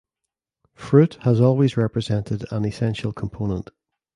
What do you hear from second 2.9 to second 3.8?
component.